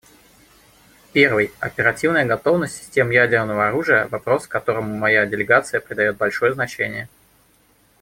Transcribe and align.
Первый— 1.13 1.51
оперативная 1.59 2.25
готовность 2.25 2.75
систем 2.75 3.11
ядерного 3.11 3.67
оружия, 3.67 4.07
вопрос, 4.07 4.47
которому 4.47 4.97
моя 4.97 5.27
делегация 5.27 5.79
придает 5.79 6.17
большое 6.17 6.55
значение. 6.55 7.07